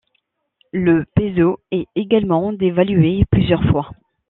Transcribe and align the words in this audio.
Le 0.73 1.05
peso 1.15 1.59
est 1.69 1.85
également 1.95 2.53
dévalué 2.53 3.23
plusieurs 3.29 3.63
fois. 3.69 3.91